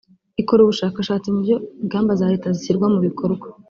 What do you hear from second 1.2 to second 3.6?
mu buryo ingamba za leta zishyirwa mu bikorwa